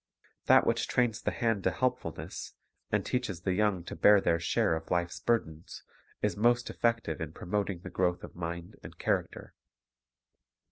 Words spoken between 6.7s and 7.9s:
effective in pro moting